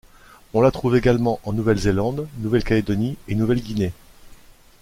On 0.55 0.61
la 0.61 0.71
trouve 0.71 0.95
également 0.97 1.39
en 1.43 1.53
Nouvelle-Zélande, 1.53 2.27
Nouvelle-Calédonie 2.39 3.17
et 3.27 3.35
Nouvelle-Guinée. 3.35 3.93